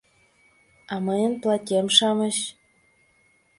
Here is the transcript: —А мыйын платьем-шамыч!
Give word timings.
—А 0.93 0.95
мыйын 1.05 1.33
платьем-шамыч! 1.43 2.37